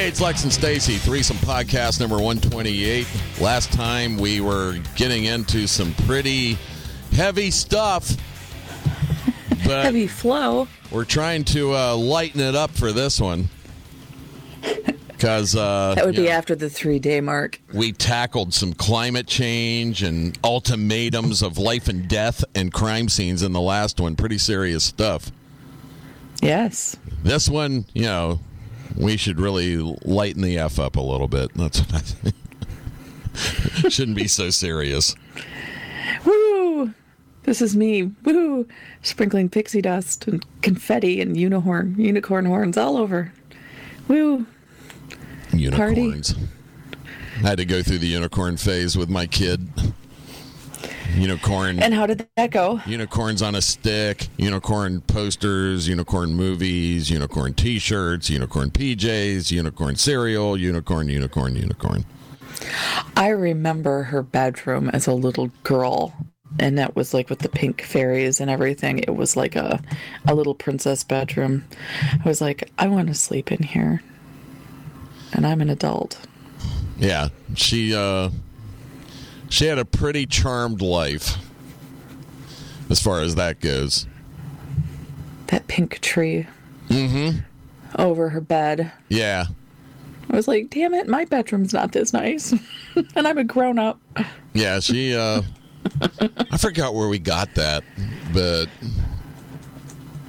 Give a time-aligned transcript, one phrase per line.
[0.00, 3.06] Hey, it's Lex and Stacey, Threesome Podcast number 128.
[3.38, 6.56] Last time we were getting into some pretty
[7.12, 8.08] heavy stuff,
[9.66, 10.68] but Heavy flow.
[10.90, 13.50] we're trying to uh, lighten it up for this one.
[15.06, 17.60] Because uh, That would be know, after the three day mark.
[17.74, 23.52] we tackled some climate change and ultimatums of life and death and crime scenes in
[23.52, 24.16] the last one.
[24.16, 25.30] Pretty serious stuff.
[26.40, 26.96] Yes.
[27.22, 28.40] This one, you know,
[28.96, 31.52] we should really lighten the F up a little bit.
[31.54, 32.34] That's what I think.
[33.92, 35.14] Shouldn't be so serious.
[36.24, 36.92] Woo!
[37.44, 38.02] This is me.
[38.24, 38.66] Woo!
[39.02, 43.32] Sprinkling pixie dust and confetti and unicorn, unicorn horns all over.
[44.08, 44.46] Woo!
[45.52, 46.34] Unicorns.
[47.36, 49.68] I had to go through the unicorn phase with my kid.
[51.16, 51.80] Unicorn.
[51.80, 52.80] And how did that go?
[52.86, 60.56] unicorns on a stick, unicorn posters, unicorn movies, unicorn t shirts, unicorn PJs, unicorn cereal,
[60.56, 62.04] unicorn, unicorn, unicorn.
[63.16, 66.14] I remember her bedroom as a little girl.
[66.58, 68.98] And that was like with the pink fairies and everything.
[68.98, 69.80] It was like a,
[70.26, 71.64] a little princess bedroom.
[72.02, 74.02] I was like, I want to sleep in here.
[75.32, 76.18] And I'm an adult.
[76.98, 78.30] Yeah, she uh,
[79.50, 81.36] she had a pretty charmed life,
[82.88, 84.06] as far as that goes.
[85.48, 86.46] That pink tree
[86.88, 87.38] Mm hmm.
[88.00, 88.90] over her bed.
[89.08, 89.44] Yeah,
[90.30, 92.52] I was like, damn it, my bedroom's not this nice.
[93.14, 94.00] and I'm a grown up.
[94.52, 95.14] yeah, she.
[95.14, 95.42] Uh,
[96.50, 97.84] I forgot where we got that,
[98.32, 98.66] but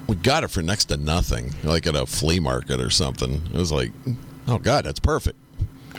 [0.08, 3.42] we got it for next to nothing, like at a flea market or something.
[3.46, 3.92] It was like,
[4.48, 5.38] oh god, that's perfect.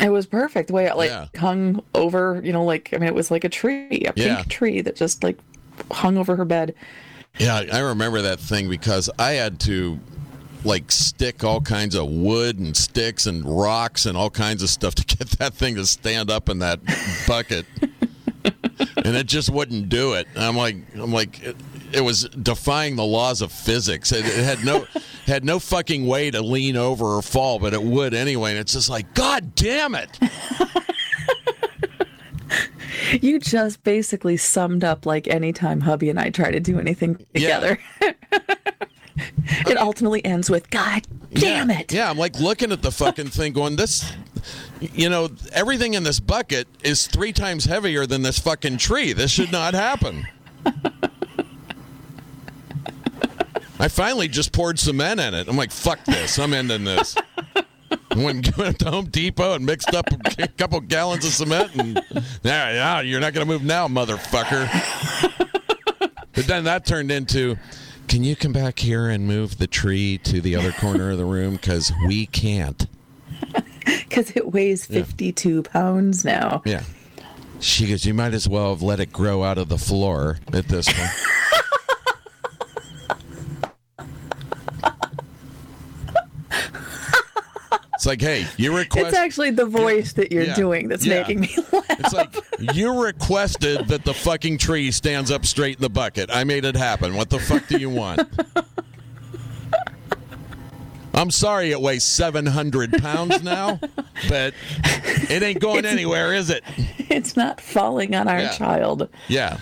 [0.02, 0.68] It was perfect.
[0.68, 1.28] The way it like Yeah.
[1.38, 4.44] hung over, you know, like I mean it was like a tree, a pink Yeah.
[4.50, 5.38] tree that just like
[5.92, 6.74] hung over her bed.
[7.40, 10.00] Yeah, I remember that thing because I had to
[10.64, 14.96] like stick all kinds of wood and sticks and rocks and all kinds of stuff
[14.96, 16.80] to get that thing to stand up in that
[17.28, 17.66] bucket.
[19.06, 20.28] and it just wouldn't do it.
[20.36, 21.40] And I'm like I'm like
[21.94, 24.12] it, was defying the laws of physics.
[24.12, 24.86] It, it had no
[25.26, 28.52] had no fucking way to lean over or fall, but it would anyway.
[28.52, 30.20] And it's just like god damn it.
[33.22, 37.60] You just basically summed up like anytime hubby and I try to do anything Yeah.
[37.60, 37.80] together.
[39.68, 41.80] it ultimately ends with God damn yeah.
[41.80, 41.92] it.
[41.94, 44.12] Yeah, I'm like looking at the fucking thing going, this,
[44.80, 49.14] you know, everything in this bucket is three times heavier than this fucking tree.
[49.14, 50.26] This should not happen.
[53.80, 55.48] I finally just poured cement in it.
[55.48, 56.38] I'm like, fuck this.
[56.40, 57.16] I'm ending this.
[58.16, 60.06] Went went to Home Depot and mixed up
[60.38, 61.96] a couple gallons of cement, and
[62.44, 64.70] yeah, yeah, you're not going to move now, motherfucker.
[66.34, 67.58] But then that turned into,
[68.08, 71.26] can you come back here and move the tree to the other corner of the
[71.26, 71.54] room?
[71.56, 72.88] Because we can't.
[73.86, 76.62] Because it weighs 52 pounds now.
[76.66, 76.84] Yeah.
[77.60, 80.68] She goes, you might as well have let it grow out of the floor at
[80.70, 81.10] this point.
[88.04, 89.08] it's like, hey, you request.
[89.08, 90.56] It's actually the voice that you're Yeah.
[90.56, 91.22] doing that's Yeah.
[91.22, 91.86] making me laugh.
[91.90, 96.30] It's like you requested that the fucking tree stands up straight in the bucket.
[96.30, 97.16] I made it happen.
[97.16, 98.28] What the fuck do you want?
[101.14, 103.80] I'm sorry it weighs 700 pounds now,
[104.28, 104.54] but
[105.30, 106.64] it ain't going anywhere, is it?
[107.10, 108.52] It's not falling on our Yeah.
[108.52, 109.08] child.
[109.30, 109.58] Yeah.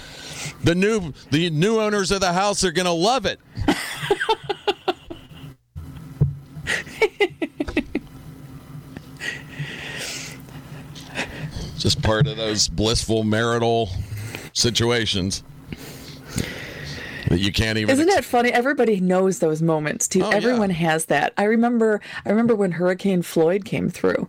[0.63, 3.39] The new the new owners of the house are going to love it.
[11.81, 13.89] Just part of those blissful marital
[14.53, 15.43] situations
[17.27, 18.51] that you can't even Isn't that funny?
[18.51, 20.21] Everybody knows those moments too.
[20.23, 20.35] Oh, yeah.
[20.35, 21.33] everyone has that.
[21.37, 22.01] I remember.
[22.25, 24.27] I remember when Hurricane Floyd came through,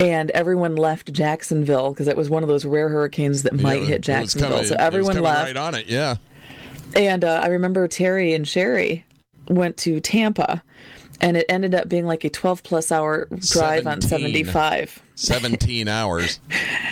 [0.00, 3.86] and everyone left Jacksonville because it was one of those rare hurricanes that might Yeah,
[3.88, 4.50] hit Jacksonville.
[4.50, 5.46] coming- so everyone left.
[5.48, 5.86] right on it.
[5.86, 6.16] Yeah.
[6.94, 9.04] And uh, I remember Terry and Sherry
[9.48, 10.62] went to Tampa,
[11.20, 15.02] and it ended up being like a 12 plus hour drive on 75.
[15.16, 16.38] 17 hours.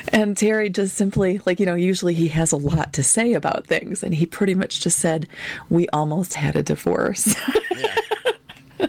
[0.09, 3.67] And Terry just simply, like, you know, usually he has a lot to say about
[3.67, 4.03] things.
[4.03, 5.29] And he pretty much just said,
[5.69, 7.35] We almost had a divorce.
[8.79, 8.89] And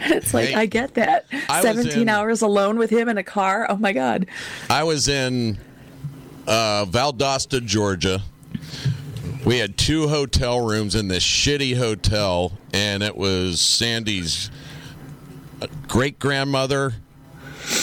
[0.00, 1.26] it's like, Hey, I get that.
[1.48, 3.66] I 17 in- hours alone with him in a car.
[3.68, 4.26] Oh my God.
[4.70, 5.58] I was in
[6.46, 8.22] uh, Valdosta, Georgia.
[9.44, 14.50] We had two hotel rooms in this shitty hotel, and it was Sandy's
[15.86, 16.94] great grandmother,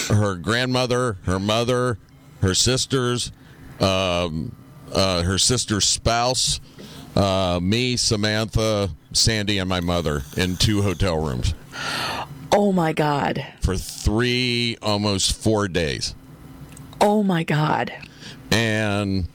[0.10, 1.98] her grandmother, her mother,
[2.42, 3.32] her sisters,
[3.80, 4.56] um,
[4.94, 6.60] uh, her sister's spouse,
[7.16, 11.54] uh, me, Samantha, Sandy, and my mother in two hotel rooms.
[12.52, 13.46] Oh my God.
[13.62, 16.16] for three, almost four days.
[17.02, 17.92] Oh my God.
[18.52, 19.28] And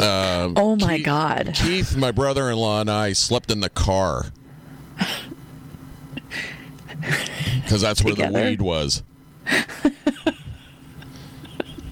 [0.00, 1.50] Oh my Keith- God.
[1.54, 4.26] Keith, my brother in law, and I slept in the car.
[7.62, 8.44] Because that's where the Together?
[8.50, 9.02] weed was.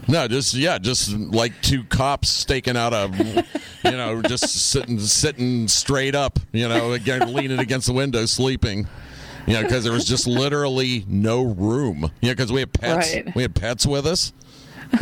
[0.08, 3.44] No, just yeah, just like two cops staking out a,
[3.84, 8.86] you know, just sitting sitting straight up, you know, again leaning against the window, sleeping,
[9.46, 13.14] you know, because there was just literally no room, you know, because we had pets,
[13.14, 13.34] Right.
[13.34, 14.32] we had pets with us,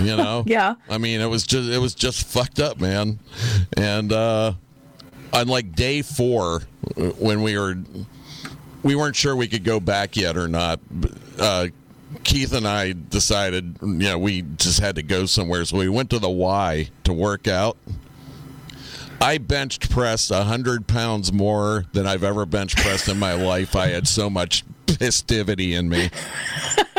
[0.00, 0.44] you know.
[0.46, 0.74] Yeah.
[0.88, 3.18] I mean, it was just it was just fucked up, man.
[3.76, 4.52] And uh
[5.32, 6.62] on like day four,
[6.96, 7.74] uh, when we were
[8.82, 10.78] we weren't sure we could go back yet or not.
[11.38, 11.68] Uh,
[12.30, 16.10] Keith and I decided, you know, we just had to go somewhere, so we went
[16.10, 17.76] to the Y to work out.
[19.20, 23.74] I benched pressed hundred pounds more than I've ever bench pressed in my life.
[23.74, 26.10] I had so much festivity in me.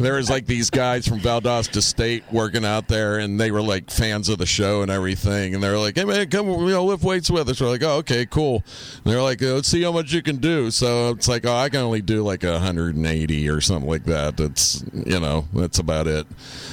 [0.00, 3.90] there was like these guys from Valdosta State working out there, and they were like
[3.90, 5.54] fans of the show and everything.
[5.54, 7.82] And they were like, "Hey man, come you know lift weights with us." We're like,
[7.82, 8.64] "Oh, okay, cool."
[9.04, 11.80] They're like, "Let's see how much you can do." So it's like, "Oh, I can
[11.80, 16.26] only do like 180 or something like that." That's you know, that's about it.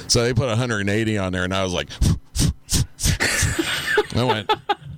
[0.08, 1.88] So they put 180 on there, and I was like.
[4.18, 4.52] I went.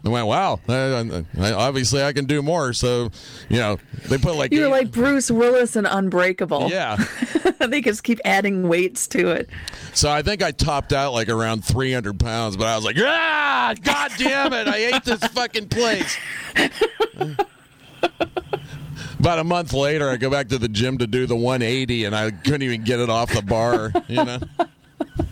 [0.05, 0.27] I went.
[0.27, 0.61] Wow.
[0.69, 2.73] I, I, obviously, I can do more.
[2.73, 3.11] So,
[3.49, 3.79] you know,
[4.09, 4.53] they put like.
[4.53, 6.71] You're eight- like Bruce Willis and Unbreakable.
[6.71, 6.97] Yeah.
[7.69, 9.51] they just keep adding weights to it.
[9.95, 13.75] So I think I topped out like around 300 pounds, but I was like, ah,
[13.83, 16.17] god damn it, I ate this fucking place.
[19.19, 22.17] About a month later, I go back to the gym to do the 180, and
[22.17, 23.93] I couldn't even get it off the bar.
[24.09, 24.39] You know,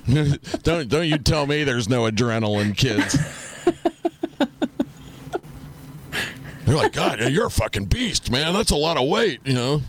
[0.63, 3.17] don't don't you tell me there's no adrenaline, kids.
[6.69, 8.53] They're like, God, you're a fucking beast, man.
[8.53, 9.81] That's a lot of weight, you know.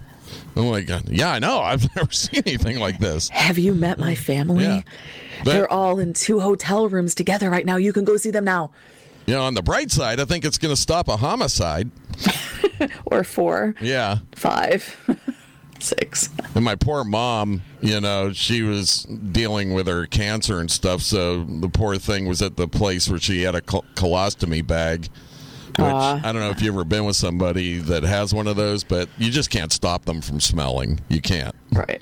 [0.55, 1.59] I'm like, yeah, I know.
[1.59, 3.27] I've never seen anything like this.
[3.29, 4.63] Have you met my family?
[4.63, 4.81] Yeah.
[5.43, 7.75] But- They're all in two hotel rooms together right now.
[7.75, 8.71] You can go see them now.
[9.25, 11.91] You know, on the bright side, I think it's going to stop a homicide.
[13.05, 14.19] Or four, Yeah.
[14.35, 14.95] five,
[15.79, 16.29] six.
[16.55, 21.01] And my poor mom, you know, she was dealing with her cancer and stuff.
[21.01, 25.09] So the poor thing was at the place where she had a col- colostomy bag.
[25.77, 26.21] Which Aw.
[26.23, 29.07] I don't know if you've ever been with somebody that has one of those, but
[29.17, 30.99] you just can't stop them from smelling.
[31.09, 31.55] You can't.
[31.71, 32.01] Right.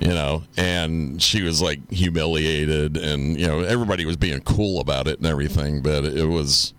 [0.00, 5.06] you know and she was like humiliated and you know everybody was being cool about
[5.06, 6.74] it and everything but it was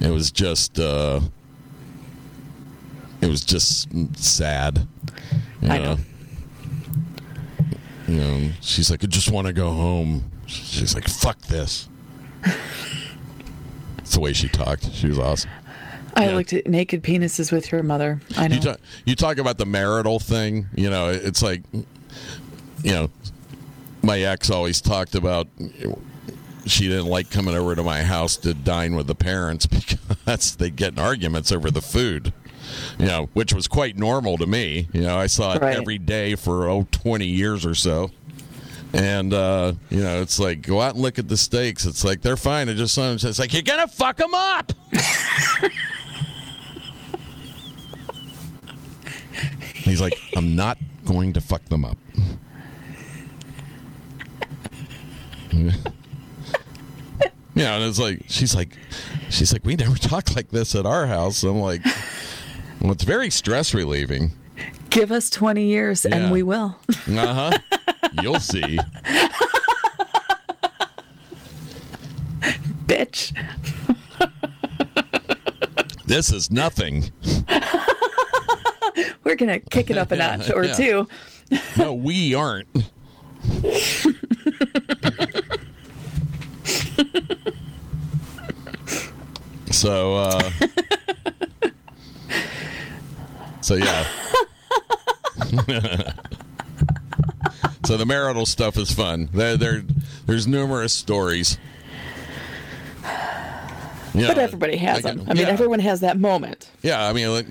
[0.00, 1.20] it was just uh
[3.20, 4.86] it was just sad
[5.62, 5.96] you I know.
[8.08, 11.88] you know she's like i just want to go home she's like fuck this
[13.98, 15.50] it's the way she talked she was awesome
[16.20, 16.34] I Yeah.
[16.36, 18.20] looked at naked penises with your mother.
[18.36, 18.54] I know.
[18.56, 20.66] you talk, you talk about the marital thing.
[20.74, 23.10] You know, it's like, you know,
[24.02, 25.48] my ex always talked about
[26.66, 29.66] she didn't like coming over to my house to dine with the parents
[30.26, 32.32] because they get in arguments over the food.
[32.98, 34.88] You know, which was quite normal to me.
[34.92, 35.76] You know, I saw it Right.
[35.76, 38.10] every day for oh 20 years or so.
[38.92, 41.84] And uh, you know, it's like go out and look at the steaks.
[41.86, 42.68] It's like they're fine.
[42.68, 44.72] It just sometimes it's like you're gonna fuck them up.
[49.90, 51.98] He's like, I'm not going to fuck them up.
[57.54, 58.76] yeah, and it's like she's like,
[59.28, 61.42] she's like, we never talk like this at our house.
[61.42, 61.84] I'm like,
[62.80, 64.32] well, it's very stress relieving.
[64.90, 66.16] Give us 20 years Yeah.
[66.16, 66.76] and we will.
[67.08, 67.58] Uh huh.
[68.22, 68.78] You'll see.
[72.86, 73.32] Bitch.
[76.06, 77.10] This is nothing.
[79.30, 80.72] We're going to kick it up a notch or Yeah.
[80.72, 81.08] two.
[81.76, 82.66] No, we aren't.
[89.70, 90.50] so, uh,
[93.60, 94.04] so yeah.
[97.86, 99.28] so the marital stuff is fun.
[99.32, 99.84] There, there,
[100.26, 101.56] there's numerous stories.
[104.12, 105.26] Yeah, But everybody has like, them.
[105.28, 105.50] I mean, yeah.
[105.52, 106.68] everyone has that moment.
[106.82, 107.46] Yeah, I mean, like,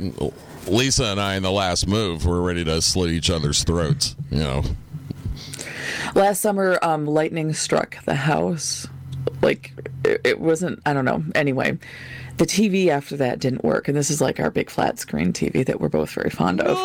[0.71, 4.15] Lisa and I in the last move were ready to slit each other's throats.
[4.31, 4.63] You know,
[6.15, 8.87] Last summer, um, lightning struck the house.
[9.41, 9.73] Like,
[10.03, 11.23] it, it wasn't, I don't know.
[11.35, 11.77] Anyway,
[12.37, 13.87] the TV after that didn't work.
[13.87, 16.77] And this is like our big flat screen TV that we're both very fond of.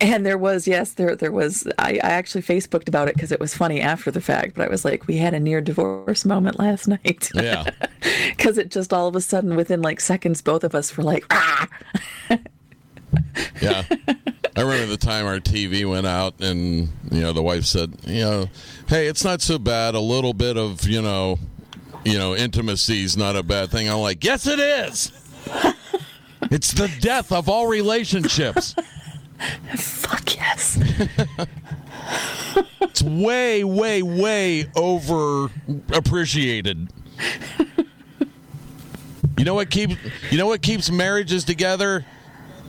[0.00, 1.66] And there was, yes, there there was.
[1.78, 4.56] I, I actually Facebooked about it because it was funny after the fact.
[4.56, 7.30] But I was like, we had a near divorce moment last night.
[7.34, 7.70] yeah,
[8.28, 11.24] Because it just all of a sudden, within like seconds, both of us were like,
[11.30, 11.68] ah.
[13.60, 13.84] yeah.
[14.56, 18.22] I remember the time our TV went out, and you know the wife said, you
[18.22, 18.48] know,
[18.88, 19.94] hey, it's not so bad.
[19.94, 21.38] A little bit of you know,
[22.04, 23.88] you know, intimacy is not a bad thing.
[23.88, 25.12] I'm like, yes, it is.
[26.50, 28.74] it's the death of all relationships.
[29.76, 30.78] Fuck yes.
[32.82, 35.50] It's way, way, way over
[35.92, 36.88] appreciated.
[39.38, 39.94] You know what keeps
[40.30, 42.04] you know what keeps marriages together?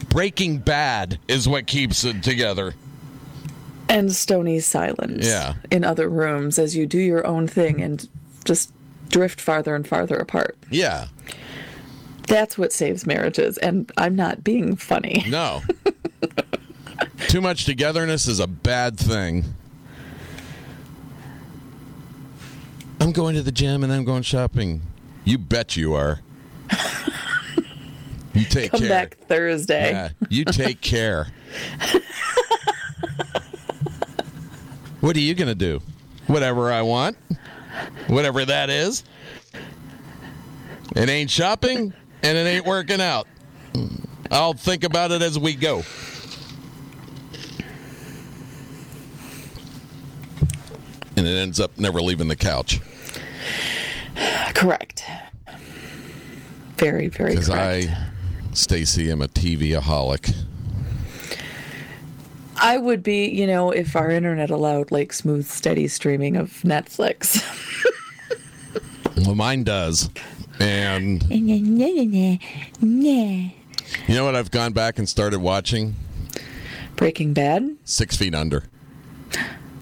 [0.10, 2.74] Breaking Bad is what keeps it together.
[3.90, 5.56] and stony silence Yeah.
[5.70, 8.08] in other rooms as you do your own thing and
[8.46, 8.72] just
[9.10, 10.58] drift farther and farther apart.
[10.70, 11.08] Yeah.
[12.28, 15.26] That's what saves marriages, and I'm not being funny.
[15.28, 15.62] No.
[17.28, 19.46] Too much togetherness is a bad thing.
[23.00, 24.82] I'm going to the gym and I'm going shopping.
[25.24, 26.20] You bet you are.
[28.34, 28.90] You take Come care.
[28.90, 29.92] back Thursday.
[29.92, 31.28] Yeah, you take care.
[35.02, 35.82] what are you going to do?
[36.28, 37.18] Whatever I want.
[38.08, 39.04] Whatever that is.
[40.96, 43.28] It ain't shopping and it ain't working out.
[44.32, 45.84] I'll think about it as we go.
[51.22, 52.82] And it ends up never leaving the couch
[54.56, 55.04] Correct.
[56.78, 57.50] Very, very because.
[57.50, 57.96] I,
[58.54, 60.36] Stacey, am a TV-aholic.
[62.58, 67.44] I would be, you know, if our internet allowed like smooth, steady streaming of Netflix.
[69.18, 70.10] Well, mine does.
[70.60, 72.40] And you
[74.10, 75.96] know what I've gone back and started watching?
[76.96, 77.78] Breaking Bad.
[77.84, 78.64] Six Feet Under.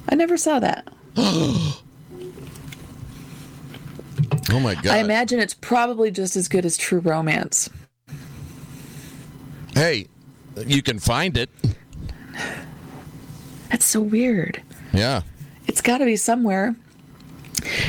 [0.09, 0.87] I never saw that.
[4.51, 4.87] Oh my god!
[4.87, 7.69] I imagine it's probably just as good as True Romance.
[9.75, 10.07] hey,
[10.65, 11.49] you can find it.
[13.69, 14.61] That's so weird.
[14.91, 15.21] Yeah.
[15.67, 16.75] It's got to be somewhere.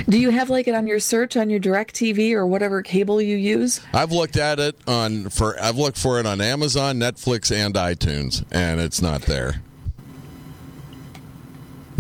[0.09, 3.37] Do you have like it on your search on your DirecTV or whatever cable you
[3.37, 3.81] use?
[3.95, 8.45] I've looked at it on for I've looked for it on Amazon, Netflix, and iTunes,
[8.51, 9.63] and it's not there.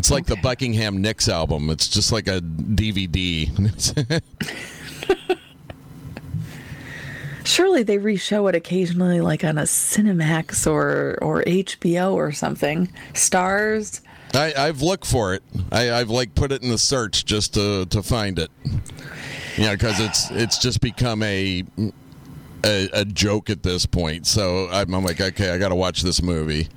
[0.00, 1.68] It's like the Buckingham Nicks album.
[1.68, 3.50] It's just like a DVD.
[7.44, 12.90] Surely they reshow it occasionally, like on a Cinemax or or HBO or something.
[13.12, 14.00] Starz.
[14.32, 15.42] I, I've looked for it.
[15.70, 18.50] I, I've like put it in the search just to to find it.
[19.58, 21.62] Yeah, because it's it's just become a,
[22.64, 24.26] a a joke at this point.
[24.26, 26.68] So I'm, I'm like, okay, I got to watch this movie.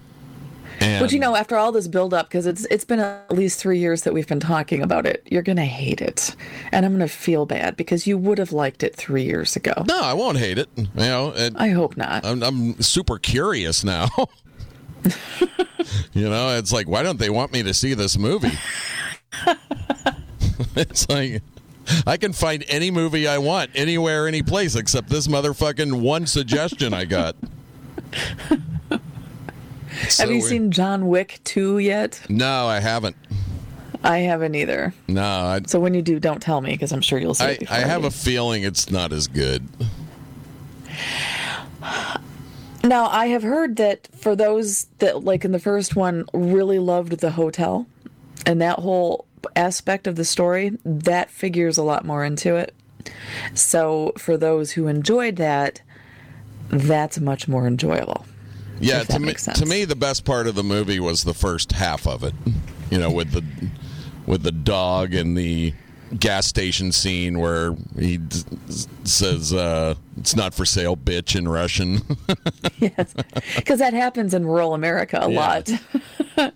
[0.84, 3.60] And But you know, after all this build up, because it's it's been at least
[3.60, 6.36] three years that we've been talking about it, you're gonna hate it,
[6.72, 9.74] and I'm gonna feel bad because you would have liked it three years ago.
[9.88, 10.70] no, I won't hate it.
[10.76, 12.26] You know, it, I hope not.
[12.26, 14.10] I'm, I'm super curious now.
[16.14, 18.58] you know, it's like, why don't they want me to see this movie?
[20.76, 21.42] it's like,
[22.08, 26.94] I can find any movie I want anywhere, any place, except this motherfucking one suggestion
[26.94, 27.36] I got.
[30.04, 30.50] It's have you weird.
[30.50, 32.22] seen John Wick two yet?
[32.30, 33.16] No, I haven't.
[34.04, 34.94] I haven't either.
[35.08, 37.58] No, I, So when you do, don't tell me because I'm sure you'll see I,
[37.70, 39.68] I have a feeling it's not as good.
[42.84, 47.20] Now, I have heard that for those that, like in the first one, really loved
[47.20, 47.88] the hotel
[48.46, 52.76] and that whole aspect of the story, that figures a lot more into it.
[53.54, 55.82] So, for those who enjoyed that,
[56.70, 58.26] that's much more enjoyable.
[58.80, 62.06] Yeah, to me, to me, the best part of the movie was the first half
[62.08, 62.34] of it.
[62.90, 63.44] You know, with the
[64.26, 65.74] with the dog and the
[66.20, 68.44] gas station scene where he d-
[69.04, 72.02] says uh, "It's not for sale, bitch" in Russian.
[72.80, 73.14] Yes.
[73.56, 75.40] Because that happens in rural America a Yeah.
[75.40, 75.72] lot.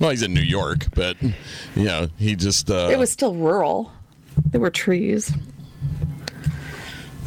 [0.00, 3.92] well, he's in New York, but you know, he just uh, It was still rural,
[4.50, 5.30] there were trees.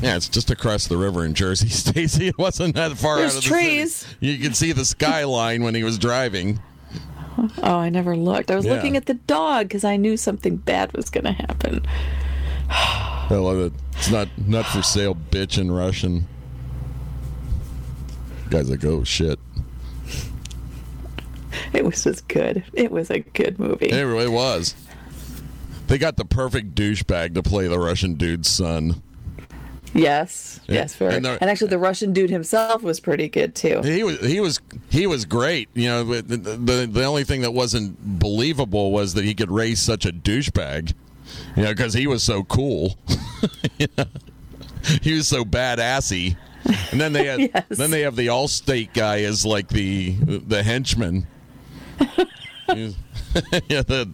[0.01, 2.27] Yeah, it's just across the river in Jersey, Stacey.
[2.29, 4.05] It wasn't that far There's out of the trees.
[4.20, 6.60] You could see the skyline when he was driving.
[7.63, 8.51] Oh, I never looked.
[8.51, 8.74] I was Yeah.
[8.74, 11.86] looking at the dog because I knew something bad was going to happen.
[12.70, 13.74] I love it.
[13.98, 16.27] It's not not for sale, bitch in Russian.
[18.50, 19.39] Guys like, oh shit.
[21.74, 22.63] It was just good.
[22.74, 23.89] It was a good movie.
[23.89, 24.75] It really was.
[25.88, 29.01] They got the perfect douchebag to play the Russian dude's son.
[29.94, 31.16] Yes, Yeah, yes, very.
[31.16, 33.82] and And, actually, the Russian dude himself was pretty good too.
[33.84, 35.68] He was he was he was great.
[35.74, 39.82] You know, the, the the only thing that wasn't believable was that he could raise
[39.82, 40.94] such a douchebag.
[41.58, 42.98] You know, because he was so cool.
[43.80, 44.06] You know?
[45.02, 46.36] He was so badassy.
[46.92, 47.66] And then they had, Yes.
[47.70, 51.28] then they have the Allstate guy as like the the henchman.
[53.68, 54.10] Yeah, the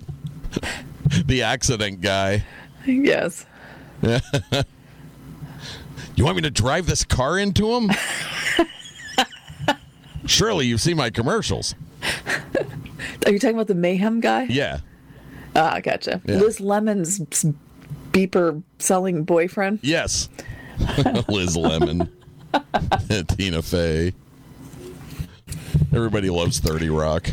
[1.26, 2.44] the accident guy.
[2.86, 3.46] yes.
[6.18, 7.92] You want me to drive this car into him?
[10.26, 11.76] Surely you've seen my commercials.
[13.26, 14.44] Are you talking about the mayhem guy?
[14.50, 14.80] Yeah.
[15.56, 16.20] Ah, gotcha.
[16.26, 16.38] Yeah.
[16.38, 17.20] Liz Lemon's
[18.12, 19.78] beeper selling boyfriend.
[19.84, 20.28] Yes.
[21.30, 22.12] Liz Lemon.
[23.28, 24.12] Tina Fey.
[25.94, 27.30] Everybody loves 30 Rock.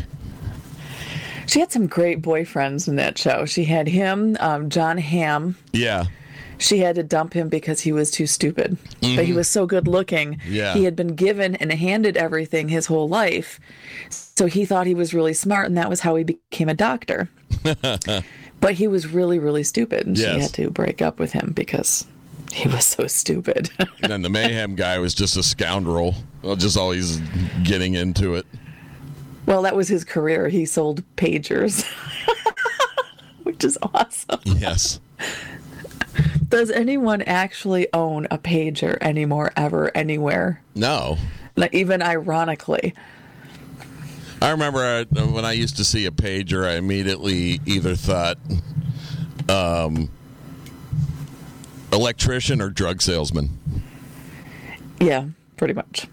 [1.47, 3.45] She had some great boyfriends in that show.
[3.45, 5.57] She had him, um, Jon Hamm.
[5.73, 6.05] Yeah.
[6.57, 8.77] She had to dump him because he was too stupid.
[9.01, 10.35] But he was so good looking.
[10.35, 10.53] Mm-hmm.
[10.53, 10.73] Yeah.
[10.73, 13.59] He had been given and handed everything his whole life.
[14.09, 17.29] So he thought he was really smart, and that was how he became a doctor.
[18.61, 20.05] but he was really, really stupid.
[20.07, 20.33] And Yes.
[20.35, 22.05] she had to break up with him because
[22.51, 23.69] he was so stupid.
[24.01, 26.15] And then the Mayhem guy was just a scoundrel.
[26.41, 27.17] Well, just always
[27.63, 28.45] getting into it.
[29.47, 30.47] well, that was his career.
[30.49, 31.83] He sold pagers,
[33.43, 34.39] which is awesome.
[34.45, 34.99] Yes.
[36.55, 40.61] Does anyone actually own a pager anymore, ever, anywhere?
[40.73, 41.17] No.
[41.57, 42.93] Like, even ironically.
[44.41, 48.37] I remember uh, when I used to see a pager, I immediately either thought
[49.49, 50.09] um,
[51.91, 53.59] electrician or drug salesman.
[55.01, 55.25] Yeah,
[55.57, 56.07] pretty much.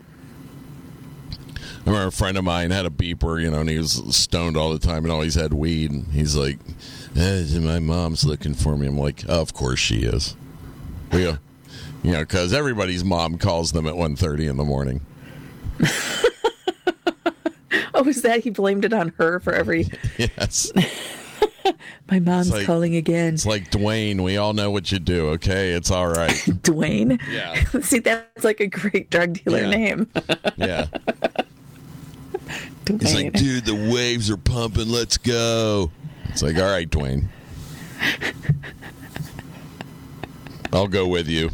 [1.86, 4.56] I remember a friend of mine had a beeper, you know, and he was stoned
[4.56, 5.92] all the time and always had weed.
[5.92, 6.58] And he's like,
[7.14, 10.36] "My mom's looking for me." I'm like, oh, "Of course she is."
[11.12, 11.22] We
[12.02, 15.00] you know, because everybody's mom calls them at 1.30 in the morning.
[17.94, 19.86] Oh, is that he blamed it on her for every.
[20.18, 20.72] Yes,
[22.10, 23.34] My mom's like- calling again.
[23.34, 24.22] it's like Dwayne.
[24.22, 25.28] We all know what you do.
[25.30, 26.30] Okay, it's all right.
[26.30, 27.20] Dwayne?
[27.30, 27.62] Yeah.
[27.82, 29.70] See, that's like a great drug dealer Yeah.
[29.70, 30.08] name.
[30.56, 30.86] Yeah.
[32.86, 33.00] Dwayne.
[33.02, 34.88] He's like, dude, the waves are pumping.
[34.88, 35.90] Let's go.
[36.28, 37.28] It's like, all right, Dwayne.
[40.72, 41.50] I'll go with you.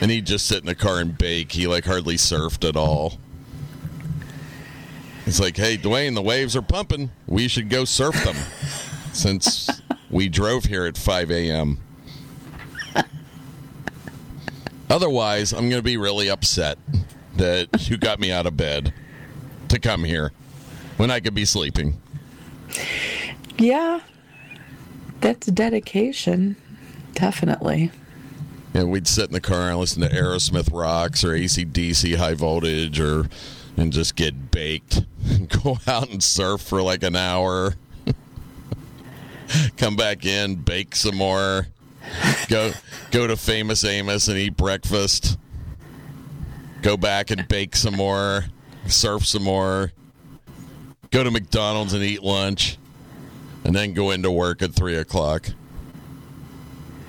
[0.00, 1.52] And he'd just sit in the car and bake.
[1.52, 3.14] He like hardly surfed at all.
[5.26, 7.10] It's like, hey, Dwayne, the waves are pumping.
[7.26, 8.36] We should go surf them.
[9.12, 9.70] Since
[10.10, 11.78] we drove here at 5 a.m.
[14.90, 16.78] Otherwise, I'm going to be really upset
[17.36, 18.92] that you got me out of bed
[19.68, 20.32] to come here
[20.98, 22.00] when I could be sleeping.
[23.58, 24.00] Yeah.
[25.20, 26.56] That's dedication.
[27.14, 27.90] Definitely.
[28.74, 32.98] And we'd sit in the car and listen to Aerosmith rocks or ACDC high voltage
[32.98, 33.28] or
[33.76, 35.02] and just get baked.
[35.62, 37.74] Go out and surf for like an hour.
[39.76, 41.68] Come back in, bake some more.
[42.48, 42.72] Go
[43.10, 45.38] go to Famous Amos and eat breakfast.
[46.82, 48.44] Go back and bake some more.
[48.86, 49.92] Surf some more.
[51.10, 52.76] Go to McDonald's and eat lunch.
[53.64, 55.48] And then go into work at three o'clock.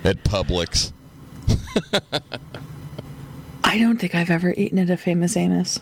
[0.04, 0.92] At Publix.
[3.64, 5.80] I don't think I've ever eaten at a famous Amos.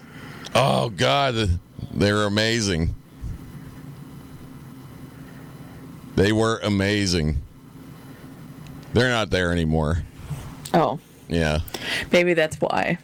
[0.54, 1.58] Oh God,
[1.92, 2.94] they're amazing.
[6.16, 7.40] They were amazing.
[8.92, 10.02] They're not there anymore.
[10.72, 11.60] Oh, Yeah,
[12.12, 12.98] maybe that's why.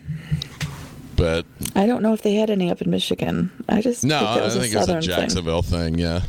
[1.16, 1.44] but
[1.76, 3.50] I don't know if they had any up in Michigan.
[3.68, 5.10] I just no, think that I was think a it's a southern thing.
[5.10, 5.98] Jacksonville thing.
[5.98, 6.22] Yeah,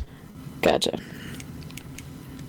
[0.60, 0.98] Gotcha.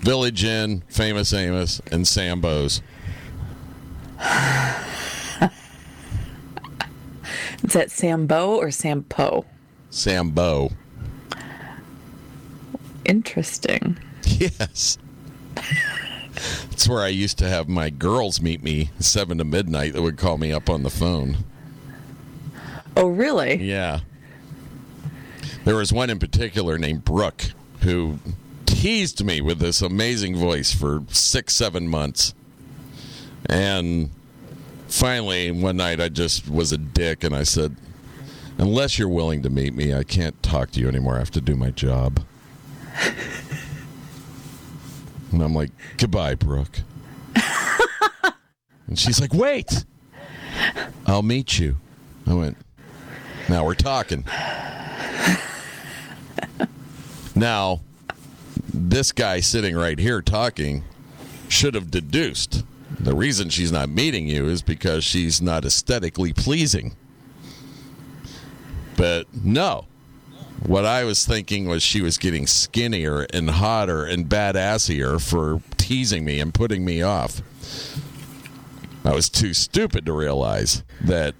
[0.03, 2.81] Village Inn, Famous Amos, and Sambo's.
[7.63, 9.45] Is that Sambo or Sampo?
[9.89, 10.71] Sambo.
[13.05, 13.97] Interesting.
[14.25, 14.97] Yes.
[15.55, 19.93] That's where I used to have my girls meet me seven to midnight.
[19.93, 21.37] That would call me up on the phone.
[22.97, 23.55] Oh, really?
[23.55, 24.01] Yeah.
[25.63, 28.19] There was one in particular named Brooke who
[28.83, 32.33] teased me with this amazing voice for six, seven months.
[33.45, 34.09] And
[34.89, 37.77] finally, one night I just was a dick and I said,
[38.57, 41.15] Unless you're willing to meet me, I can't talk to you anymore.
[41.15, 42.25] I have to do my job.
[45.31, 46.79] and I'm like, Goodbye, Brooke.
[48.87, 49.85] and she's like, Wait,
[51.07, 51.77] I'll meet you.
[52.27, 52.57] I went,
[53.47, 54.25] Now we're talking.
[57.33, 57.79] now,
[58.89, 60.83] this guy sitting right here talking
[61.49, 62.63] should have deduced
[62.99, 66.95] the reason she's not meeting you is because she's not aesthetically pleasing.
[68.95, 69.87] But no.
[70.65, 76.23] What I was thinking was she was getting skinnier and hotter and badassier for teasing
[76.23, 77.41] me and putting me off.
[79.03, 81.35] I was too stupid to realize that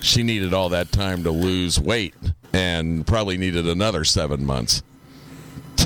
[0.00, 2.14] she needed all that time to lose weight
[2.52, 4.82] and probably needed another seven months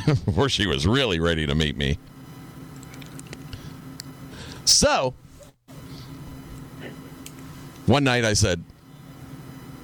[0.24, 1.98] before she was really ready to meet me.
[4.64, 5.14] So,
[7.86, 8.64] one night I said,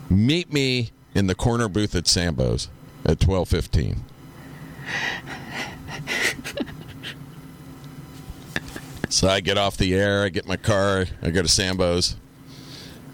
[0.08, 2.68] "Meet me in the corner booth at Sambo's
[3.04, 3.98] at 12:15."
[9.08, 12.16] so I get off the air, I get my car, I go to Sambo's,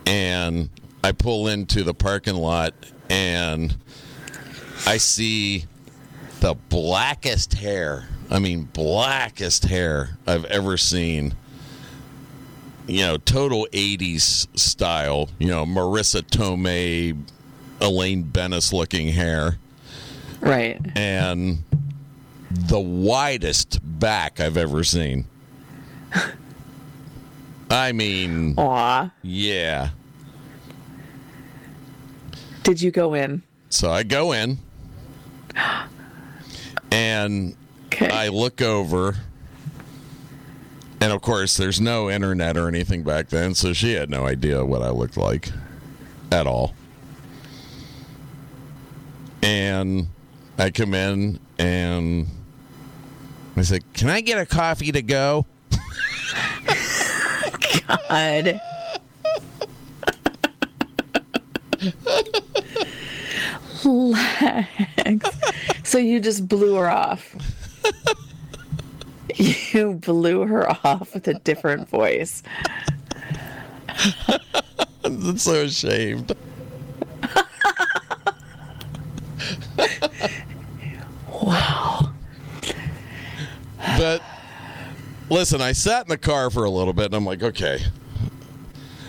[0.07, 0.71] and
[1.03, 2.75] I pull into the parking lot
[3.09, 3.77] and
[4.87, 5.67] I see
[6.41, 8.09] the blackest hair.
[8.31, 11.35] I mean, blackest hair I've ever seen.
[12.87, 17.19] You know, total 80s style, you know, Marisa Tomei,
[17.81, 19.59] Elaine Benes looking hair.
[20.41, 20.81] Right.
[20.95, 21.65] And
[22.51, 25.27] the widest back I've ever seen.
[27.71, 29.11] I mean, Aw.
[29.23, 29.91] yeah.
[32.63, 33.43] Did you go in?
[33.69, 34.59] So I go in
[36.91, 37.55] and
[37.87, 38.09] Okay.
[38.09, 39.15] I look over.
[41.01, 44.65] And of course, there's no internet or anything back then, so she had no idea
[44.65, 45.51] what I looked like
[46.33, 46.75] at all.
[49.43, 50.09] And
[50.59, 52.27] I come in and
[53.57, 55.47] I said, Can I get a coffee to go?
[58.09, 58.61] God.
[63.85, 65.27] Lex.
[65.87, 67.35] So you just blew her off.
[69.39, 72.43] You blew her off with a different voice.
[75.05, 76.35] I'm so ashamed.
[81.43, 82.13] Wow.
[83.99, 84.23] But
[85.29, 87.81] listen, I sat in the car for a little bit and I'm like, okay,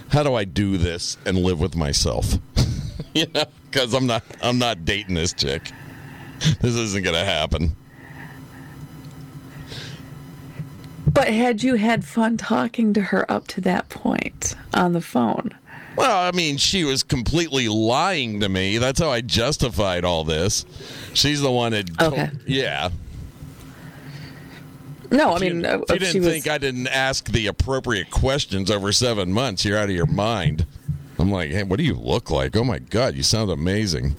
[0.09, 2.33] how do I do this and live with myself?
[3.13, 5.71] you know, because I'm not I'm not dating this chick.
[6.61, 7.75] This isn't gonna happen.
[11.11, 15.51] But had you had fun talking to her up to that point on the phone?
[15.95, 18.77] Well, I mean, she was completely lying to me.
[18.77, 20.65] That's how I justified all this.
[21.13, 22.89] She's the one that, told- yeah.
[25.09, 26.27] No, I If you- mean, if uh, you didn't she was.
[26.29, 30.67] think I didn't ask the appropriate questions over seven months, you're out of your mind.
[31.17, 32.55] I'm like, hey, what do you look like?
[32.55, 34.15] Oh my god, you sound amazing.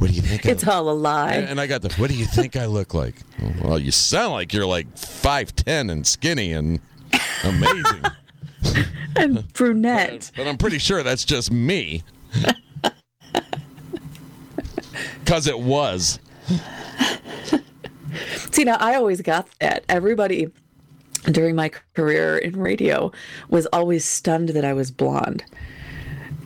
[0.00, 0.46] What do you think?
[0.46, 1.34] I it's all a lie.
[1.34, 1.92] And and I got the.
[1.96, 3.16] What do you think I look like?
[3.62, 6.80] Well, you sound like you're like five ten and skinny and
[7.44, 8.02] amazing.
[9.16, 10.30] and brunette.
[10.34, 12.02] but I'm pretty sure that's just me.
[15.20, 16.18] Because it was.
[18.50, 19.84] See, now I always got that.
[19.88, 20.50] Everybody
[21.26, 23.12] during my career in radio
[23.48, 25.44] was always stunned that I was blonde.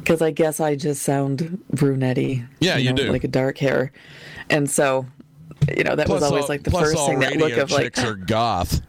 [0.05, 3.11] Because I guess I just sound brunette Yeah, you do.
[3.11, 3.91] Like a dark hair.
[4.51, 5.07] And so,
[5.75, 7.97] you know, that was always all- like the plus first thing that look of like,
[7.99, 8.83] are goth.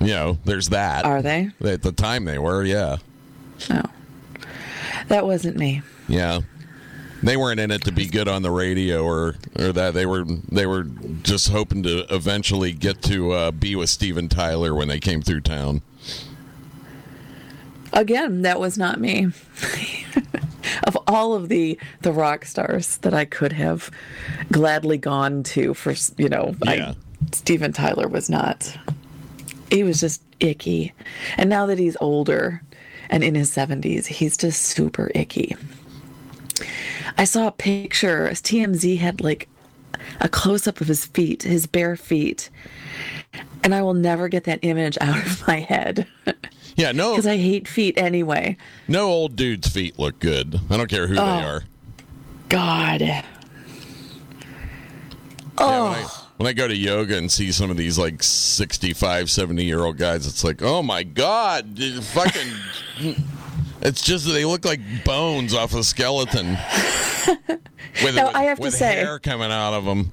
[0.00, 1.04] You know, there's that.
[1.04, 1.50] are they?
[1.64, 2.96] At the time they were, yeah.
[3.68, 3.82] No.
[5.08, 5.82] That wasn't me.
[6.08, 6.40] Yeah.
[7.22, 10.24] They weren't in it to be good on the radio or or that they were
[10.52, 10.84] they were
[11.22, 15.40] just hoping to eventually get to uh, be with Steven Tyler when they came through
[15.40, 15.80] town.
[17.94, 19.28] Again, that was not me.
[20.84, 23.90] of all of the the rock stars that I could have
[24.50, 26.90] gladly gone to for, you know, Yeah.
[26.90, 26.96] I,
[27.32, 28.76] Steven Tyler was not.
[29.70, 30.92] He was just icky.
[31.36, 32.62] And now that he's older
[33.08, 35.56] and in his 70s, he's just super icky.
[37.16, 39.48] I saw a picture, TMZ had like
[40.20, 42.50] a close up of his feet, his bare feet.
[43.62, 46.06] And I will never get that image out of my head
[46.76, 48.56] Yeah, no because I hate feet anyway.
[48.88, 50.60] no old dude's feet look good.
[50.70, 51.24] I don't care who Oh.
[51.24, 51.62] they are.
[52.48, 53.00] God.
[53.00, 53.22] Yeah,
[55.56, 56.08] when, I,
[56.38, 59.98] when I go to yoga and see some of these like 65, 70 year old
[59.98, 62.52] guys, it's like, oh my God, fucking.
[63.82, 66.56] it's just that they look like bones off a skeleton.
[68.02, 70.12] With, Now, with- I have to say- hair coming out of them.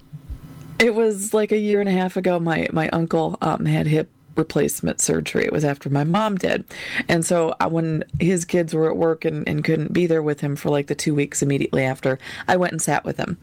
[0.78, 2.40] It was like a year and a half ago.
[2.40, 5.44] My my uncle um, had hip replacement surgery.
[5.46, 6.64] It was after my mom did,
[7.10, 10.40] and so I, when his kids were at work and, and couldn't be there with
[10.42, 12.18] him for like the two weeks immediately after,
[12.48, 13.38] I went and sat with him.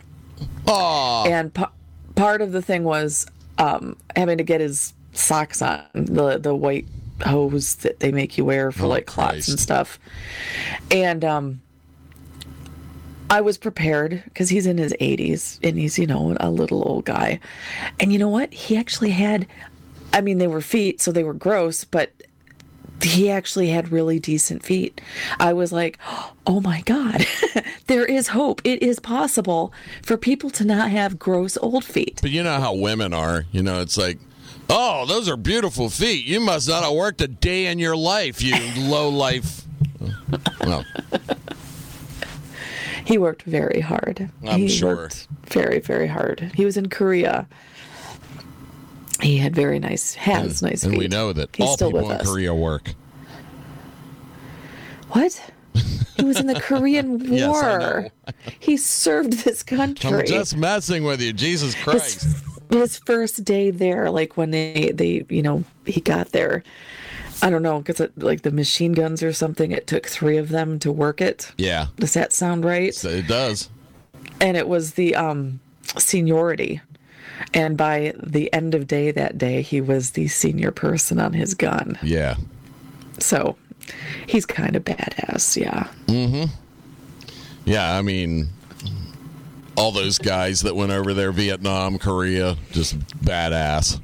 [0.67, 1.73] Oh, And pa-
[2.15, 3.27] part of the thing was
[3.59, 6.87] um, having to get his socks on the the white
[7.25, 9.49] hose that they make you wear for Oh, like clots Christ.
[9.49, 9.99] and stuff,
[10.91, 11.61] and um.
[13.31, 17.05] I was prepared because he's in his 80s and he's, you know, a little old
[17.05, 17.41] guy.
[18.01, 18.55] And you know what?
[18.55, 19.47] He actually had,
[20.13, 22.13] I mean, they were feet, so they were gross, but
[23.03, 25.01] he actually had really decent feet.
[25.39, 25.99] I was like,
[26.47, 27.27] oh my God,
[27.87, 28.61] there is hope.
[28.65, 32.19] It is possible for people to not have gross old feet.
[32.23, 33.45] But you know how women are.
[33.53, 34.19] You know, it's like,
[34.69, 36.25] oh, those are beautiful feet.
[36.25, 39.63] You must not have worked a day in your life, you low life.
[40.61, 40.85] Well,
[43.05, 44.29] He worked very hard.
[44.47, 44.97] I'm he sure.
[44.97, 46.53] worked very, very hard.
[46.55, 47.47] He was in Korea.
[49.21, 50.99] He had very nice, has nice and feet.
[50.99, 52.27] we know that He's all people in us.
[52.29, 52.95] Korea work.
[55.11, 55.53] What?
[56.17, 57.29] He was in the Korean War.
[57.31, 57.65] Yes,
[58.27, 58.37] I know.
[58.59, 60.11] He served this country.
[60.11, 62.23] I'm just messing with you, Jesus Christ.
[62.25, 66.63] his, his first day there, like when they, they, you know, he got there.
[67.41, 70.81] I don't know, because like the machine guns or something, it took three of them
[70.81, 71.53] to work it.
[71.57, 72.93] Yeah, Does that sound right?
[72.95, 73.71] so it does.
[74.41, 75.61] and it was the um
[75.97, 76.81] seniority
[77.55, 81.55] and by the end of day that day he was the senior person on his
[81.55, 82.37] gun Yeah.
[83.19, 83.57] so
[84.27, 86.45] he's kind of badass yeah Mm hmm.
[87.65, 88.49] Yeah, I mean,
[89.77, 94.01] all those guys that went over there, Vietnam, Korea, just badass.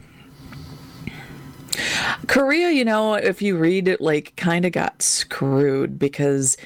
[2.29, 6.57] korea you know if you read it like kind of got screwed because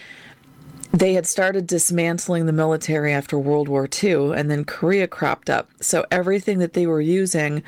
[0.93, 5.69] they had started dismantling the military after World War II, and then Korea cropped up.
[5.81, 7.63] So everything that they were using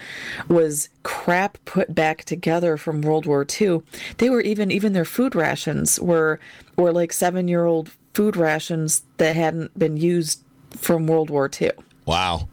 [0.49, 3.83] was crap put back together from World War II.
[4.19, 6.41] They were even even their food rations were
[6.77, 11.73] were like seven year old food rations that hadn't been used from World War II.
[12.07, 12.49] Wow.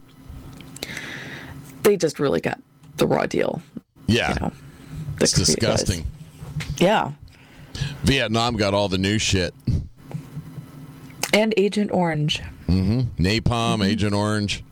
[1.83, 2.59] They just really got
[2.97, 3.61] the raw deal.
[4.07, 4.33] Yeah.
[4.33, 4.53] You know,
[5.21, 5.55] it's Korea guys.
[5.55, 6.07] disgusting.
[6.77, 7.11] Yeah,
[8.03, 9.53] Vietnam got all the new shit.
[11.37, 12.41] And Agent Orange.
[12.67, 14.63] Napalm, Agent Orange.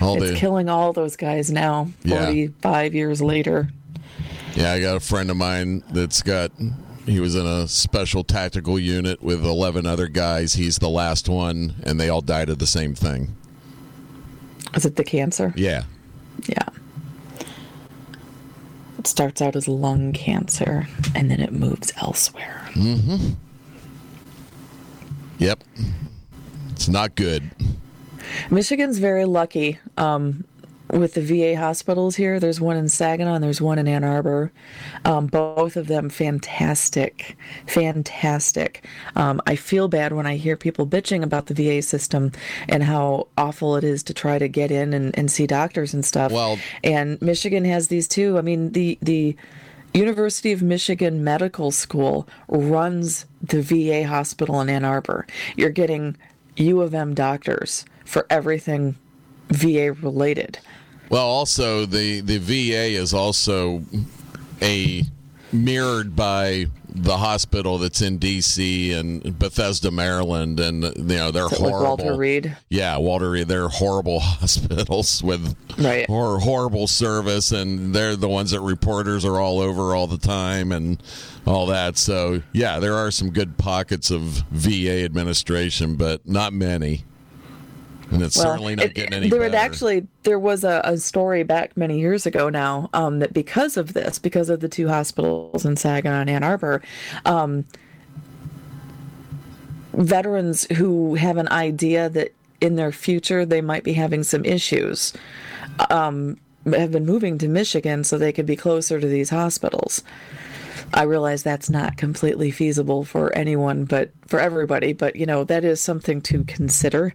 [0.00, 0.24] All Mm-hmm.
[0.32, 1.88] It's killing all those guys now.
[2.04, 2.24] Yeah.
[2.26, 3.68] Forty five years later.
[4.54, 6.52] Yeah, I got a friend of mine that's got
[7.04, 10.52] he was in a special tactical unit with 11 other guys.
[10.52, 13.34] He's the last one and they all died of the same thing.
[14.74, 15.52] Is it the cancer?
[15.56, 15.84] Yeah.
[16.46, 16.68] Yeah.
[18.98, 22.68] It starts out as lung cancer and then it moves elsewhere.
[25.38, 25.64] Yep.
[26.72, 27.50] It's not good.
[28.50, 30.44] Michigan's very lucky um,
[30.90, 32.38] with the VA hospitals here.
[32.40, 34.52] There's one in Saginaw and there's one in Ann Arbor.
[35.04, 37.36] Um, both of them fantastic.
[37.66, 38.84] Fantastic.
[39.16, 42.32] Um, I feel bad when I hear people bitching about the VA system
[42.68, 46.04] and how awful it is to try to get in and, and see doctors and
[46.04, 46.32] stuff.
[46.32, 48.38] Well- and Michigan has these too.
[48.38, 49.36] I mean, the, the,
[49.94, 55.26] University of Michigan Medical School runs the VA hospital in Ann Arbor.
[55.56, 56.16] You're getting
[56.56, 58.96] U of M doctors for everything
[59.48, 60.58] VA related.
[61.10, 63.82] Well, also the the VA is also
[64.60, 65.02] a
[65.52, 71.78] mirrored by the hospital that's in DC and Bethesda, Maryland, and you know they're horrible.
[71.80, 71.98] Like.
[71.98, 72.56] Walter Reed.
[72.70, 73.46] Yeah, Walter Reed.
[73.48, 76.06] They're horrible hospitals with Right.
[76.06, 80.72] hor- horrible service, and they're the ones that reporters are all over all the time
[80.72, 81.00] and
[81.46, 81.96] all that.
[81.98, 87.04] So yeah, there are some good pockets of VA administration, but not many.
[88.10, 89.56] And it's certainly not it- getting any there better.
[89.56, 93.92] actually there was a, a story back many years ago now um, that because of
[93.92, 96.82] this, because of the two hospitals in Saginaw and Ann Arbor,
[97.26, 97.64] um,
[99.94, 105.12] veterans who have an idea that in their future they might be having some issues
[105.90, 110.02] um, have been moving to Michigan so they could be closer to these hospitals.
[110.94, 114.92] I realize that's not completely feasible for anyone, but for everybody.
[114.92, 117.14] But you know, that is something to consider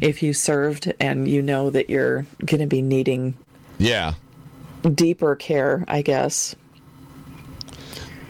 [0.00, 3.34] if you served and you know that you're going to be needing
[3.78, 4.14] yeah.
[4.94, 6.54] deeper care, I guess.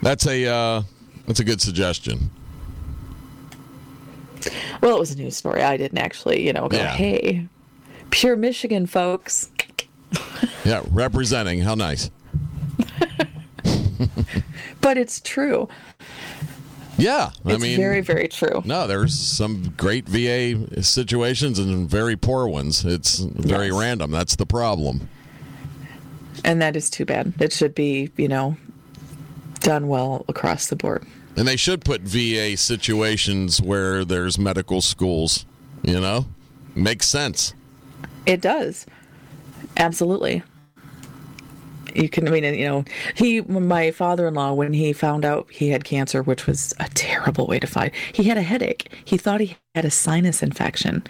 [0.03, 0.83] That's a uh,
[1.27, 2.31] that's a good suggestion.
[4.81, 5.63] Well, it was a news story.
[5.63, 6.95] I didn't actually, you know, go, Yeah.
[6.95, 7.49] hey,
[8.11, 9.51] pure Michigan folks.
[10.65, 11.61] Yeah, representing.
[11.61, 12.11] How nice.
[14.85, 15.67] But it's true.
[16.99, 18.63] Yeah, I It's mean, very, very true.
[18.67, 22.85] no, there's some great VA situations and very poor ones.
[22.85, 23.75] It's very Yes.
[23.81, 24.11] random.
[24.11, 25.09] That's the problem.
[26.45, 27.33] And that is too bad.
[27.41, 28.59] It should be, you know,
[29.61, 31.05] done well across the board.
[31.35, 35.47] And they should put VA situations where there's medical schools.
[35.83, 36.27] You know,
[36.75, 37.55] makes sense.
[38.27, 38.85] It does.
[39.79, 40.43] Absolutely.
[41.95, 45.47] You can, I mean, you know, he, my father in law, when he found out
[45.51, 48.93] he had cancer, which was a terrible way to find, he had a headache.
[49.05, 51.03] He thought he had a sinus infection.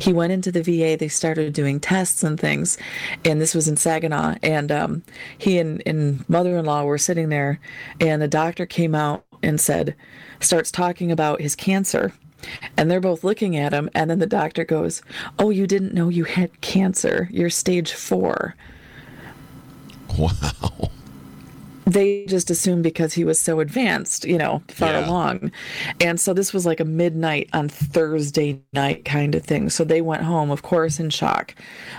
[0.00, 2.78] He went into the VA, they started doing tests and things,
[3.24, 4.36] and this was in Saginaw.
[4.42, 5.02] And um,
[5.38, 7.60] he and, and mother in law were sitting there,
[8.00, 9.94] and the doctor came out and said,
[10.40, 12.12] starts talking about his cancer.
[12.76, 15.00] And they're both looking at him, and then the doctor goes,
[15.38, 17.28] Oh, you didn't know you had cancer.
[17.30, 18.56] You're stage four.
[20.18, 20.90] Wow.
[21.84, 25.08] They just assumed because he was so advanced, you know, far Yeah.
[25.08, 25.50] along.
[26.00, 29.68] And so this was like a midnight on Thursday night kind of thing.
[29.68, 31.56] So they went home, of course, in shock.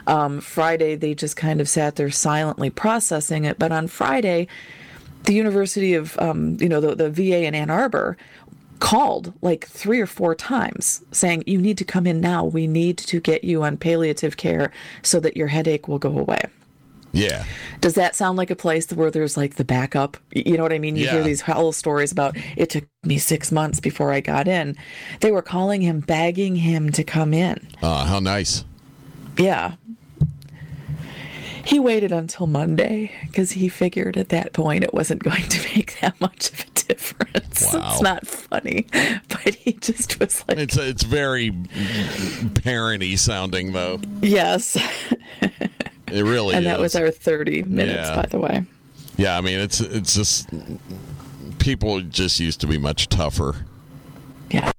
[0.07, 3.59] Um, Friday, they just kind of sat there silently processing it.
[3.59, 4.47] But on Friday,
[5.25, 8.15] the University of, um, you know, the, the VA in Ann Arbor
[8.79, 12.45] called like three or four times saying, You need to come in now.
[12.45, 14.71] We need to get you on palliative care
[15.01, 16.41] so that your headache will go away.
[17.13, 17.45] Yeah.
[17.79, 20.17] Does that sound like a place where there's like the backup?
[20.33, 20.95] You know what I mean?
[20.95, 24.75] You hear these hell stories about it took me six months before I got in.
[25.19, 27.67] They were calling him, begging him to come in.
[27.81, 28.65] Uh, how nice.
[29.37, 29.75] Yeah.
[31.65, 35.99] He waited until Monday because he figured at that point it wasn't going to make
[36.01, 37.73] that much of a difference.
[37.73, 37.91] Wow.
[37.91, 38.85] It's not funny,
[39.29, 41.51] but he just was like, It's it's very
[42.63, 43.99] parenty sounding though.
[44.21, 44.77] yes.
[46.13, 46.71] It really and is.
[46.71, 48.15] that was our 30 minutes, Yeah.
[48.15, 48.63] by the way.
[49.17, 50.47] yeah, I mean it's it's just
[51.59, 53.65] people just used to be much tougher.
[54.51, 54.71] Yeah.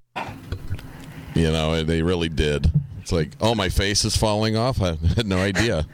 [1.35, 2.71] You know, they really did.
[3.01, 4.81] It's like, oh, my face is falling off.
[4.81, 5.85] I had no idea.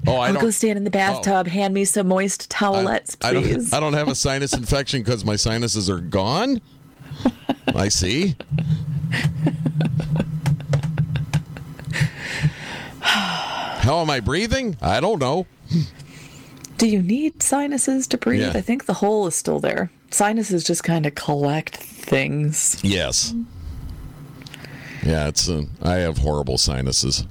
[0.07, 0.43] oh, I I'll don't.
[0.43, 1.47] go stand in the bathtub.
[1.47, 1.51] Oh.
[1.51, 3.71] Hand me some moist towelettes, I please.
[3.71, 6.61] don't, I don't have a sinus infection because my sinuses are gone.
[7.75, 8.37] I see.
[13.89, 14.77] How am I breathing?
[14.83, 15.47] I don't know.
[16.77, 18.43] Do you need sinuses to breathe?
[18.43, 18.53] Yeah.
[18.55, 19.91] I think the hole is still there.
[20.11, 22.79] Sinuses just kind of collect things.
[22.85, 23.35] Yes.
[25.03, 25.49] Yeah, it's.
[25.49, 27.27] Uh, I have horrible sinuses.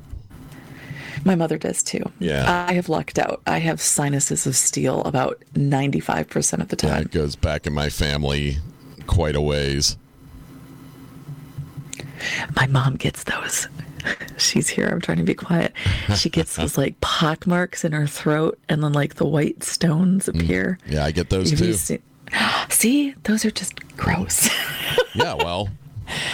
[1.23, 2.01] My mother does too.
[2.17, 2.65] Yeah.
[2.67, 3.39] I have lucked out.
[3.45, 7.03] I have sinuses of steel about 95% of the time.
[7.03, 8.57] it goes back in my family
[9.05, 9.95] quite a ways.
[12.55, 13.67] My mom gets those.
[14.37, 14.87] She's here.
[14.87, 15.73] I'm trying to be quiet.
[16.15, 20.25] She gets those like pock marks in her throat, and then like the white stones
[20.25, 20.35] mm.
[20.35, 20.79] appear.
[20.87, 21.73] Yeah, I get those Have too.
[21.73, 22.01] seen-
[22.69, 24.49] See, those are just gross.
[25.15, 25.69] Yeah, well,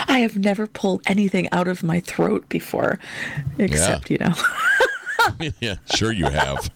[0.09, 2.99] I have never pulled anything out of my throat before,
[3.57, 4.33] except, you know.
[5.62, 6.69] yeah, sure you have.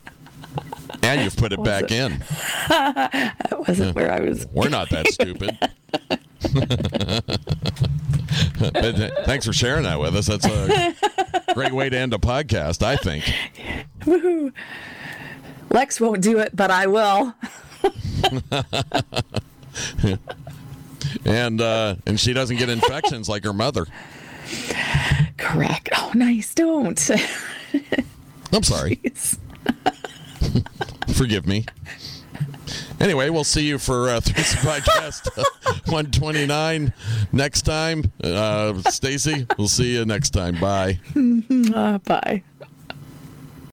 [1.03, 2.23] And you've put it back in.
[2.69, 4.47] That wasn't where I was.
[4.53, 5.57] We're not that stupid.
[8.59, 10.27] but uh, thanks for sharing that with us.
[10.27, 10.95] That's a
[11.53, 13.23] great way to end a podcast, I think.
[14.01, 14.53] Woohoo.
[15.69, 17.35] Lex won't do it, but I will.
[21.25, 23.85] And uh, and she doesn't get infections like her mother.
[25.37, 25.89] Correct.
[25.95, 26.53] Oh, nice.
[26.53, 27.09] Don't.
[28.51, 28.99] I'm sorry.
[31.13, 31.65] Forgive me.
[32.99, 35.27] Anyway, we'll see you for uh, Thursday podcast
[35.87, 36.93] 129
[37.31, 38.03] next time.
[38.23, 40.59] Uh, Stacey, we'll see you next time.
[40.59, 40.99] Bye.
[41.73, 42.43] Uh, bye.